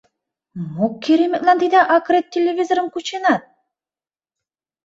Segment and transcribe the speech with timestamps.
[0.73, 3.41] —Мо кереметлан тиде акрет телевизорым кученат?